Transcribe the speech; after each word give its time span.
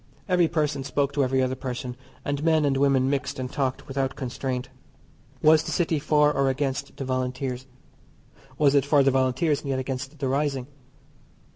Every 0.27 0.47
person 0.47 0.83
spoke 0.83 1.13
to 1.13 1.23
every 1.23 1.43
other 1.43 1.53
person, 1.53 1.95
and 2.25 2.43
men 2.43 2.65
and 2.65 2.75
women 2.75 3.07
mixed 3.07 3.37
and 3.37 3.51
talked 3.51 3.87
without 3.87 4.15
constraint. 4.15 4.69
Was 5.43 5.61
the 5.61 5.69
City 5.71 5.99
for 5.99 6.33
or 6.33 6.49
against 6.49 6.97
the 6.97 7.05
Volunteers? 7.05 7.67
Was 8.57 8.73
it 8.73 8.83
for 8.83 9.03
the 9.03 9.11
Volunteers, 9.11 9.61
and 9.61 9.69
yet 9.69 9.77
against 9.77 10.17
the 10.17 10.27
rising? 10.27 10.65